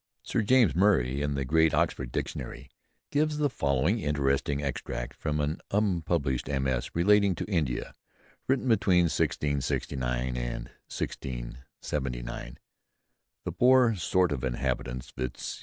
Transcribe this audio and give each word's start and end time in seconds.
Sir 0.23 0.41
James 0.41 0.75
Murray, 0.75 1.21
in 1.21 1.35
the 1.35 1.45
great 1.45 1.75
Oxford 1.75 2.11
Dictionary, 2.11 2.71
gives 3.11 3.37
the 3.37 3.51
following 3.51 3.99
interesting 3.99 4.59
extract 4.59 5.13
from 5.15 5.39
an 5.39 5.59
unpublished 5.69 6.47
MS. 6.47 6.95
relating 6.95 7.35
to 7.35 7.45
India, 7.45 7.93
written 8.47 8.67
between 8.67 9.03
1669 9.09 10.35
and 10.35 10.71
1679: 10.89 12.57
"The 13.43 13.51
Poore 13.51 13.93
Sort 13.93 14.31
of 14.31 14.43
Inhabitants 14.43 15.11
vizt. 15.11 15.59